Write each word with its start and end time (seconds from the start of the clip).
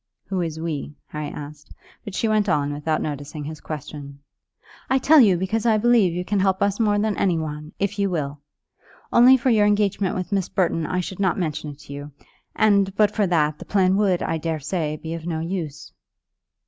"Who 0.29 0.41
is 0.41 0.59
we?" 0.59 0.95
Harry 1.09 1.27
asked; 1.27 1.71
but 2.03 2.15
she 2.15 2.27
went 2.27 2.49
on 2.49 2.73
without 2.73 3.03
noticing 3.03 3.43
his 3.43 3.61
question. 3.61 4.17
"I 4.89 4.97
tell 4.97 5.19
you, 5.19 5.37
because 5.37 5.63
I 5.67 5.77
believe 5.77 6.11
you 6.11 6.25
can 6.25 6.39
help 6.39 6.63
us 6.63 6.79
more 6.79 6.97
than 6.97 7.15
any 7.17 7.37
one, 7.37 7.73
if 7.77 7.99
you 7.99 8.09
will. 8.09 8.39
Only 9.13 9.37
for 9.37 9.51
your 9.51 9.67
engagement 9.67 10.15
with 10.15 10.31
Miss 10.31 10.49
Burton 10.49 10.87
I 10.87 11.01
should 11.01 11.19
not 11.19 11.37
mention 11.37 11.69
it 11.69 11.79
to 11.81 11.93
you; 11.93 12.11
and, 12.55 12.95
but 12.95 13.11
for 13.11 13.27
that, 13.27 13.59
the 13.59 13.65
plan 13.65 13.95
would, 13.97 14.23
I 14.23 14.39
daresay, 14.39 14.97
be 14.97 15.13
of 15.13 15.27
no 15.27 15.39
use." 15.39 15.93